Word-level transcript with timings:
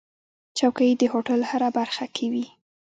چوکۍ 0.57 0.89
د 0.99 1.03
هوټل 1.13 1.41
هره 1.49 1.69
برخه 1.77 2.05
کې 2.15 2.25
وي. 2.33 2.45